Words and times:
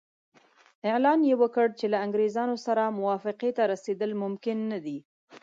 اعلان 0.89 1.19
یې 1.29 1.35
وکړ 1.41 1.67
چې 1.79 1.85
له 1.93 1.97
انګریزانو 2.05 2.55
سره 2.65 2.95
موافقې 2.99 3.51
ته 3.57 3.63
رسېدل 3.73 4.11
ممکن 4.23 4.57
نه 4.71 4.79
دي. 4.85 4.97